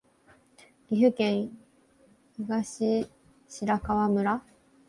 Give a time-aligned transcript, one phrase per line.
[0.87, 1.59] 岐阜県
[2.35, 3.05] 東
[3.47, 4.43] 白川村